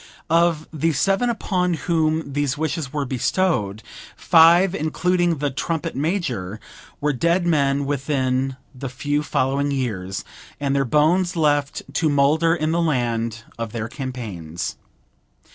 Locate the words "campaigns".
13.87-14.75